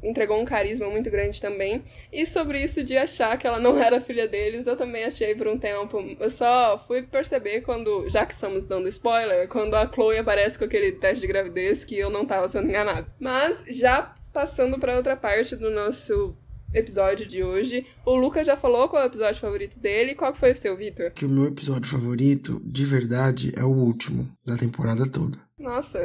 entregou 0.03 0.41
um 0.41 0.45
carisma 0.45 0.89
muito 0.89 1.11
grande 1.11 1.41
também. 1.41 1.83
E 2.13 2.25
sobre 2.25 2.63
isso 2.63 2.85
de 2.85 2.97
achar 2.97 3.37
que 3.37 3.47
ela 3.47 3.59
não 3.59 3.77
era 3.83 4.01
filha 4.01 4.29
deles, 4.29 4.67
eu 4.67 4.77
também 4.77 5.05
achei 5.05 5.35
por 5.35 5.49
um 5.49 5.59
tempo. 5.59 5.99
Eu 6.21 6.31
só 6.31 6.79
fui 6.79 7.03
perceber 7.03 7.63
quando, 7.63 8.09
já 8.09 8.25
que 8.25 8.33
estamos 8.33 8.65
dando 8.65 8.89
spoiler, 8.89 9.49
quando 9.49 9.75
a 9.75 9.87
Chloe 9.87 10.19
aparece 10.19 10.59
com 10.59 10.65
aquele 10.65 10.93
teste 10.93 11.21
de 11.21 11.27
gravidez 11.27 11.85
que 11.85 11.99
eu 11.99 12.09
não 12.09 12.25
tava 12.25 12.49
sendo 12.49 12.69
enganada. 12.69 13.07
Mas 13.19 13.65
já 13.69 14.15
passando 14.33 14.79
para 14.79 14.97
outra 14.97 15.17
parte 15.17 15.57
do 15.57 15.71
nosso 15.71 16.37
episódio 16.73 17.27
de 17.27 17.43
hoje. 17.43 17.87
O 18.05 18.15
Lucas 18.15 18.47
já 18.47 18.57
falou 18.57 18.89
qual 18.89 19.03
é 19.03 19.07
o 19.07 19.09
episódio 19.09 19.41
favorito 19.41 19.79
dele. 19.79 20.15
Qual 20.15 20.35
foi 20.35 20.53
o 20.53 20.57
seu, 20.57 20.77
Vitor? 20.77 21.11
Que 21.13 21.25
o 21.25 21.29
meu 21.29 21.47
episódio 21.47 21.91
favorito, 21.91 22.61
de 22.65 22.85
verdade, 22.85 23.53
é 23.57 23.65
o 23.65 23.71
último 23.71 24.29
da 24.45 24.57
temporada 24.57 25.09
toda. 25.09 25.46
Nossa, 25.59 25.99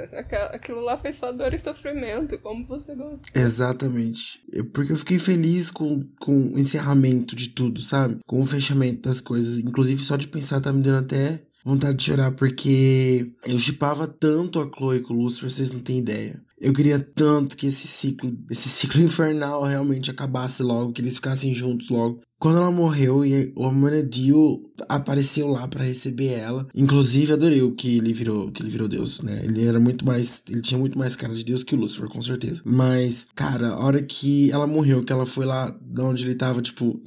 aquilo 0.53 0.79
lá 0.79 0.97
foi 0.97 1.11
só 1.11 1.31
dor 1.31 1.53
e 1.53 1.59
sofrimento, 1.59 2.39
como 2.39 2.65
você 2.65 2.95
gosta. 2.95 3.27
Exatamente. 3.37 4.41
Porque 4.73 4.93
eu 4.93 4.97
fiquei 4.97 5.19
feliz 5.19 5.69
com, 5.69 6.07
com 6.19 6.33
o 6.33 6.59
encerramento 6.59 7.35
de 7.35 7.49
tudo, 7.49 7.81
sabe? 7.81 8.19
Com 8.25 8.39
o 8.39 8.45
fechamento 8.45 9.09
das 9.09 9.19
coisas. 9.19 9.59
Inclusive, 9.59 10.01
só 10.01 10.15
de 10.15 10.27
pensar 10.27 10.61
tá 10.61 10.71
me 10.71 10.81
dando 10.81 10.99
até 11.03 11.43
vontade 11.63 11.97
de 11.97 12.03
chorar, 12.03 12.31
porque 12.31 13.33
eu 13.45 13.59
chipava 13.59 14.07
tanto 14.07 14.59
a 14.59 14.69
Chloe 14.73 15.01
com 15.01 15.13
o 15.13 15.17
Lucifer, 15.17 15.49
vocês 15.49 15.71
não 15.71 15.79
têm 15.79 15.99
ideia. 15.99 16.41
Eu 16.61 16.73
queria 16.73 16.99
tanto 16.99 17.57
que 17.57 17.67
esse 17.67 17.87
ciclo, 17.87 18.37
esse 18.49 18.69
ciclo 18.69 19.01
infernal 19.03 19.63
realmente 19.63 20.11
acabasse 20.11 20.61
logo, 20.61 20.93
que 20.93 21.01
eles 21.01 21.15
ficassem 21.15 21.53
juntos 21.53 21.89
logo. 21.89 22.21
Quando 22.39 22.57
ela 22.57 22.71
morreu 22.71 23.23
e 23.23 23.51
o 23.55 23.65
Amanadil 23.65 24.63
apareceu 24.89 25.47
lá 25.47 25.67
para 25.67 25.83
receber 25.83 26.29
ela. 26.29 26.67
Inclusive, 26.73 27.33
adorei 27.33 27.61
o 27.61 27.75
que 27.75 27.97
ele 27.97 28.13
virou, 28.13 28.51
que 28.51 28.63
ele 28.63 28.71
virou 28.71 28.87
Deus, 28.87 29.21
né? 29.21 29.41
Ele 29.43 29.63
era 29.63 29.79
muito 29.79 30.03
mais, 30.03 30.41
ele 30.49 30.61
tinha 30.61 30.79
muito 30.79 30.97
mais 30.97 31.15
cara 31.15 31.35
de 31.35 31.45
Deus 31.45 31.63
que 31.63 31.75
o 31.75 31.77
Lucifer, 31.77 32.09
com 32.09 32.19
certeza. 32.19 32.63
Mas, 32.65 33.27
cara, 33.35 33.69
a 33.69 33.85
hora 33.85 34.01
que 34.01 34.51
ela 34.51 34.65
morreu, 34.65 35.03
que 35.03 35.13
ela 35.13 35.27
foi 35.27 35.45
lá 35.45 35.69
de 35.81 36.01
onde 36.01 36.25
ele 36.25 36.33
tava, 36.33 36.63
tipo, 36.63 36.99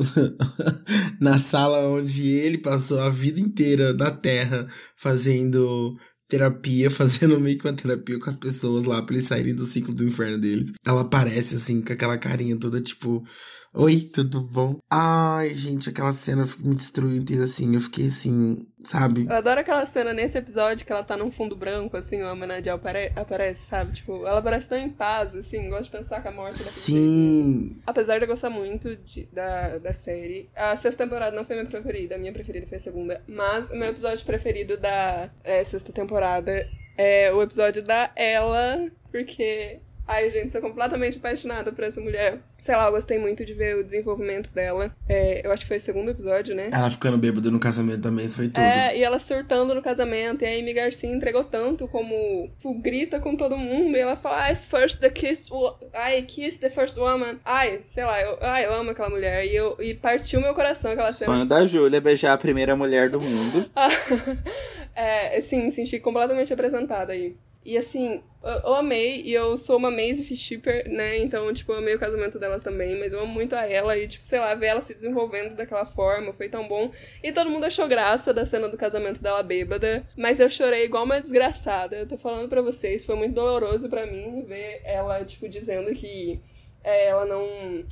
na 1.20 1.36
sala 1.38 1.78
onde 1.88 2.22
ele 2.28 2.58
passou 2.58 3.00
a 3.00 3.10
vida 3.10 3.40
inteira 3.40 3.92
na 3.92 4.12
Terra 4.12 4.68
fazendo 4.96 5.96
terapia, 6.28 6.90
fazendo 6.90 7.40
meio 7.40 7.58
que 7.58 7.66
uma 7.66 7.74
terapia 7.74 8.18
com 8.18 8.28
as 8.28 8.36
pessoas 8.36 8.84
lá 8.84 9.02
pra 9.02 9.14
eles 9.14 9.26
saírem 9.26 9.54
do 9.54 9.64
ciclo 9.64 9.94
do 9.94 10.04
inferno 10.04 10.38
deles. 10.38 10.72
Ela 10.84 11.02
aparece 11.02 11.56
assim, 11.56 11.82
com 11.82 11.92
aquela 11.92 12.18
carinha 12.18 12.56
toda 12.56 12.80
tipo. 12.80 13.22
Oi, 13.76 14.02
tudo 14.02 14.40
bom? 14.40 14.78
Ai, 14.88 15.52
gente, 15.52 15.90
aquela 15.90 16.12
cena 16.12 16.44
me 16.64 16.76
destruiu 16.76 17.16
inteira 17.16 17.42
assim. 17.42 17.74
Eu 17.74 17.80
fiquei 17.80 18.06
assim, 18.06 18.68
sabe? 18.84 19.24
Eu 19.24 19.32
adoro 19.32 19.58
aquela 19.58 19.84
cena 19.84 20.12
nesse 20.12 20.38
episódio 20.38 20.86
que 20.86 20.92
ela 20.92 21.02
tá 21.02 21.16
num 21.16 21.28
fundo 21.28 21.56
branco, 21.56 21.96
assim, 21.96 22.22
o 22.22 22.28
Amanadiel 22.28 22.76
apare 22.76 23.10
aparece, 23.16 23.66
sabe? 23.66 23.90
Tipo, 23.90 24.24
ela 24.24 24.40
parece 24.40 24.68
tão 24.68 24.78
em 24.78 24.88
paz, 24.88 25.34
assim. 25.34 25.68
Gosto 25.68 25.86
de 25.86 25.90
pensar 25.90 26.22
que 26.22 26.28
a 26.28 26.30
morte 26.30 26.56
Sim. 26.56 27.82
Apesar 27.84 28.18
de 28.18 28.24
eu 28.24 28.28
gostar 28.28 28.48
muito 28.48 28.94
de, 28.94 29.24
da, 29.32 29.78
da 29.78 29.92
série, 29.92 30.48
a 30.54 30.76
sexta 30.76 31.02
temporada 31.02 31.34
não 31.34 31.44
foi 31.44 31.56
minha 31.56 31.68
preferida. 31.68 32.14
A 32.14 32.18
minha 32.18 32.32
preferida 32.32 32.68
foi 32.68 32.76
a 32.76 32.80
segunda. 32.80 33.24
Mas 33.26 33.70
o 33.70 33.74
meu 33.74 33.88
episódio 33.88 34.24
preferido 34.24 34.76
da 34.76 35.28
é, 35.42 35.64
sexta 35.64 35.92
temporada 35.92 36.64
é 36.96 37.32
o 37.32 37.42
episódio 37.42 37.82
da 37.82 38.12
Ela, 38.14 38.88
porque 39.10 39.80
Ai, 40.06 40.28
gente, 40.30 40.52
sou 40.52 40.60
completamente 40.60 41.16
apaixonada 41.16 41.72
por 41.72 41.82
essa 41.82 42.00
mulher. 42.00 42.38
Sei 42.58 42.74
lá, 42.76 42.86
eu 42.86 42.92
gostei 42.92 43.18
muito 43.18 43.44
de 43.44 43.54
ver 43.54 43.76
o 43.76 43.84
desenvolvimento 43.84 44.52
dela. 44.52 44.94
É, 45.08 45.46
eu 45.46 45.50
acho 45.50 45.62
que 45.62 45.68
foi 45.68 45.78
o 45.78 45.80
segundo 45.80 46.10
episódio, 46.10 46.54
né? 46.54 46.68
Ela 46.72 46.90
ficando 46.90 47.16
bêbada 47.16 47.50
no 47.50 47.58
casamento 47.58 48.02
também, 48.02 48.26
isso 48.26 48.36
foi 48.36 48.48
tudo. 48.48 48.60
É, 48.60 48.96
e 48.96 49.02
ela 49.02 49.18
surtando 49.18 49.74
no 49.74 49.82
casamento. 49.82 50.44
E 50.44 50.46
a 50.46 50.58
Amy 50.58 50.74
Garcia 50.74 51.10
entregou 51.10 51.44
tanto 51.44 51.88
como 51.88 52.48
tipo, 52.56 52.74
grita 52.80 53.18
com 53.18 53.34
todo 53.34 53.56
mundo. 53.56 53.96
E 53.96 54.00
ela 54.00 54.16
fala, 54.16 54.42
ai, 54.42 54.54
first 54.54 54.98
the 55.00 55.08
kiss, 55.10 55.48
ai, 55.94 56.22
kiss 56.22 56.58
the 56.58 56.68
first 56.68 56.96
woman. 56.98 57.38
Ai, 57.44 57.80
sei 57.84 58.04
lá, 58.04 58.20
eu, 58.20 58.38
ai, 58.42 58.66
eu 58.66 58.74
amo 58.74 58.90
aquela 58.90 59.10
mulher. 59.10 59.46
E, 59.46 59.56
eu, 59.56 59.76
e 59.80 59.94
partiu 59.94 60.40
meu 60.40 60.54
coração 60.54 60.92
aquela 60.92 61.12
cena. 61.12 61.32
Sonho 61.32 61.46
da 61.46 61.66
Júlia 61.66 62.00
beijar 62.00 62.34
a 62.34 62.38
primeira 62.38 62.76
mulher 62.76 63.08
do 63.08 63.20
mundo. 63.20 63.70
é, 64.94 65.40
sim, 65.40 65.70
senti 65.70 65.98
completamente 65.98 66.52
apresentada 66.52 67.12
aí. 67.12 67.34
E 67.64 67.78
assim, 67.78 68.22
eu, 68.42 68.74
amei, 68.74 69.22
e 69.22 69.32
eu 69.32 69.56
sou 69.56 69.78
uma 69.78 69.90
Maisie 69.90 70.36
Shipper, 70.36 70.86
né? 70.90 71.16
Então, 71.18 71.50
tipo, 71.52 71.72
eu 71.72 71.78
amei 71.78 71.94
o 71.94 71.98
casamento 71.98 72.38
delas 72.38 72.62
também, 72.62 72.98
mas 72.98 73.12
eu 73.12 73.20
amo 73.20 73.32
muito 73.32 73.54
a 73.54 73.66
ela 73.66 73.96
e, 73.96 74.06
tipo, 74.06 74.24
sei 74.24 74.38
lá, 74.38 74.54
ver 74.54 74.66
ela 74.66 74.82
se 74.82 74.92
desenvolvendo 74.92 75.54
daquela 75.54 75.86
forma, 75.86 76.32
foi 76.34 76.48
tão 76.48 76.68
bom. 76.68 76.90
E 77.22 77.32
todo 77.32 77.48
mundo 77.48 77.64
achou 77.64 77.88
graça 77.88 78.34
da 78.34 78.44
cena 78.44 78.68
do 78.68 78.76
casamento 78.76 79.22
dela 79.22 79.42
bêbada, 79.42 80.06
mas 80.14 80.40
eu 80.40 80.50
chorei 80.50 80.84
igual 80.84 81.04
uma 81.04 81.20
desgraçada. 81.20 81.96
Eu 81.96 82.06
tô 82.06 82.18
falando 82.18 82.48
pra 82.48 82.60
vocês, 82.60 83.04
foi 83.04 83.16
muito 83.16 83.34
doloroso 83.34 83.88
para 83.88 84.04
mim 84.04 84.44
ver 84.46 84.82
ela, 84.84 85.24
tipo, 85.24 85.48
dizendo 85.48 85.94
que 85.94 86.38
é, 86.82 87.06
ela 87.06 87.24
não. 87.24 87.46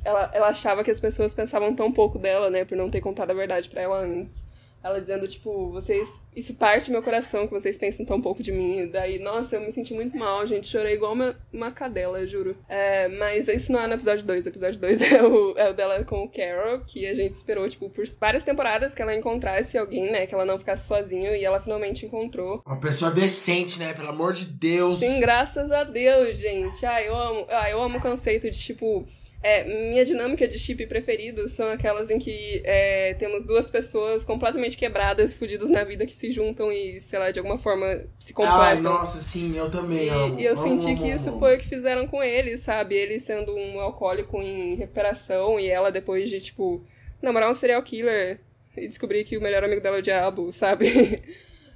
Ela, 0.05 0.29
ela 0.33 0.47
achava 0.49 0.83
que 0.83 0.91
as 0.91 0.99
pessoas 0.99 1.33
pensavam 1.33 1.75
tão 1.75 1.91
pouco 1.91 2.19
dela, 2.19 2.51
né, 2.51 2.63
por 2.63 2.77
não 2.77 2.91
ter 2.91 3.01
contado 3.01 3.31
a 3.31 3.33
verdade 3.33 3.69
para 3.69 3.81
ela 3.81 3.97
antes. 3.97 4.43
Ela 4.83 4.99
dizendo, 4.99 5.27
tipo, 5.27 5.71
vocês. 5.71 6.19
Isso 6.35 6.53
parte 6.55 6.91
meu 6.91 7.01
coração 7.01 7.47
que 7.47 7.53
vocês 7.53 7.77
pensam 7.77 8.05
tão 8.05 8.21
pouco 8.21 8.43
de 8.43 8.51
mim. 8.51 8.79
E 8.79 8.87
daí, 8.87 9.17
nossa, 9.17 9.55
eu 9.55 9.61
me 9.61 9.71
senti 9.71 9.93
muito 9.93 10.17
mal, 10.17 10.45
gente. 10.45 10.67
Chorei 10.67 10.95
igual 10.95 11.13
uma, 11.13 11.35
uma 11.53 11.71
cadela, 11.71 12.25
juro. 12.27 12.55
É, 12.67 13.07
mas 13.07 13.47
isso 13.47 13.71
não 13.71 13.79
é 13.79 13.87
no 13.87 13.93
episódio 13.93 14.25
2. 14.25 14.45
O 14.45 14.49
episódio 14.49 14.79
2 14.79 15.01
é 15.13 15.23
o, 15.23 15.57
é 15.57 15.69
o 15.69 15.73
dela 15.73 16.03
com 16.03 16.23
o 16.23 16.29
Carol, 16.29 16.81
que 16.81 17.07
a 17.07 17.13
gente 17.13 17.31
esperou, 17.31 17.67
tipo, 17.69 17.89
por 17.89 18.03
várias 18.19 18.43
temporadas 18.43 18.93
que 18.93 19.01
ela 19.01 19.15
encontrasse 19.15 19.77
alguém, 19.77 20.11
né? 20.11 20.27
Que 20.27 20.33
ela 20.33 20.45
não 20.45 20.59
ficasse 20.59 20.87
sozinha. 20.87 21.35
E 21.37 21.45
ela 21.45 21.61
finalmente 21.61 22.05
encontrou. 22.05 22.61
Uma 22.65 22.79
pessoa 22.79 23.09
decente, 23.09 23.79
né? 23.79 23.93
Pelo 23.93 24.09
amor 24.09 24.33
de 24.33 24.45
Deus. 24.45 24.99
Sim, 24.99 25.19
graças 25.19 25.71
a 25.71 25.83
Deus, 25.83 26.37
gente. 26.37 26.85
Ah, 26.85 27.01
eu 27.01 27.15
amo, 27.15 27.45
ah, 27.49 27.69
eu 27.69 27.81
amo 27.81 27.99
o 27.99 28.01
conceito 28.01 28.49
de, 28.49 28.59
tipo 28.59 29.07
é, 29.43 29.65
minha 29.89 30.05
dinâmica 30.05 30.47
de 30.47 30.57
chip 30.57 30.87
preferido 30.87 31.49
são 31.49 31.69
aquelas 31.69 32.09
em 32.09 32.17
que 32.17 32.61
é, 32.63 33.13
temos 33.15 33.43
duas 33.43 33.69
pessoas 33.69 34.23
completamente 34.23 34.77
quebradas 34.77 35.31
e 35.31 35.35
fudidas 35.35 35.69
na 35.69 35.83
vida 35.83 36.05
que 36.05 36.15
se 36.15 36.31
juntam 36.31 36.71
e, 36.71 37.01
sei 37.01 37.19
lá, 37.19 37.29
de 37.29 37.39
alguma 37.39 37.57
forma 37.57 38.05
se 38.17 38.33
completam. 38.33 38.61
Ai, 38.61 38.79
nossa, 38.79 39.19
sim, 39.19 39.57
eu 39.57 39.69
também 39.69 40.05
e, 40.05 40.09
amo. 40.09 40.39
E 40.39 40.45
eu 40.45 40.53
amo, 40.53 40.63
senti 40.63 40.87
amo, 40.87 40.97
que 40.97 41.09
isso 41.09 41.29
amo. 41.29 41.39
foi 41.39 41.55
o 41.55 41.59
que 41.59 41.67
fizeram 41.67 42.07
com 42.07 42.23
ele, 42.23 42.57
sabe? 42.57 42.95
Ele 42.95 43.19
sendo 43.19 43.53
um 43.53 43.81
alcoólico 43.81 44.41
em 44.41 44.75
recuperação 44.75 45.59
e 45.59 45.67
ela 45.67 45.91
depois 45.91 46.29
de, 46.29 46.39
tipo, 46.39 46.81
namorar 47.21 47.51
um 47.51 47.53
serial 47.53 47.83
killer 47.83 48.39
e 48.77 48.87
descobrir 48.87 49.25
que 49.25 49.37
o 49.37 49.41
melhor 49.41 49.61
amigo 49.61 49.81
dela 49.81 49.97
é 49.97 49.99
o 49.99 50.03
diabo, 50.03 50.51
sabe? 50.55 51.21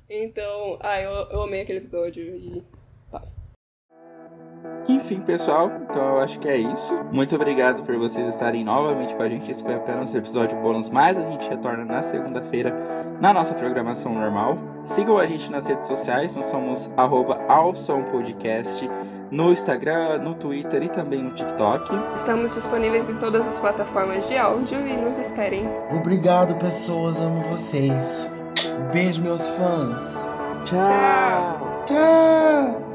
então, 0.10 0.80
ah, 0.80 1.02
eu, 1.02 1.12
eu 1.12 1.42
amei 1.42 1.62
aquele 1.62 1.80
episódio 1.80 2.24
e 2.24 2.64
enfim, 4.88 5.20
pessoal, 5.20 5.72
então 5.82 6.16
eu 6.16 6.20
acho 6.20 6.40
que 6.40 6.48
é 6.48 6.58
isso. 6.58 6.94
Muito 7.12 7.36
obrigado 7.36 7.84
por 7.84 7.96
vocês 7.98 8.28
estarem 8.28 8.64
novamente 8.64 9.16
com 9.16 9.24
a 9.24 9.30
gente. 9.30 9.50
Esse 9.52 9.64
foi 9.64 9.76
apenas 9.76 10.14
um 10.14 10.18
episódio 10.18 10.58
bônus, 10.60 10.90
mas 10.90 11.18
a 11.18 11.30
gente 11.30 11.50
retorna 11.50 11.84
na 11.84 12.02
segunda-feira 12.02 12.74
na 13.20 13.34
nossa 13.34 13.54
programação 13.54 14.14
normal. 14.14 14.58
Sigam 14.84 15.18
a 15.18 15.26
gente 15.26 15.52
nas 15.52 15.68
redes 15.68 15.88
sociais, 15.88 16.36
nós 16.36 16.46
somos 16.46 16.90
@alsompodcast 17.48 18.90
no 19.30 19.52
Instagram, 19.52 20.20
no 20.20 20.34
Twitter 20.36 20.84
e 20.84 20.90
também 20.90 21.22
no 21.24 21.32
TikTok. 21.32 21.92
Estamos 22.16 22.56
disponíveis 22.56 23.10
em 23.10 23.16
todas 23.16 23.48
as 23.48 23.60
plataformas 23.60 24.28
de 24.28 24.38
áudio 24.38 24.80
e 24.88 24.94
nos 24.94 25.18
esperem. 25.18 25.68
Obrigado, 25.94 26.56
pessoas, 26.56 27.20
amo 27.20 27.42
vocês. 27.44 28.32
Beijo, 28.94 29.22
meus 29.22 29.48
fãs. 29.50 30.30
Tchau. 30.64 31.84
Tchau. 31.86 32.87